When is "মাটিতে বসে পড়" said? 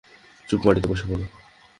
0.65-1.23